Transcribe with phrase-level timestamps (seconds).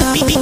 [0.00, 0.41] beep, beep.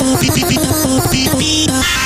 [0.00, 0.48] Beep beep
[1.38, 1.99] beep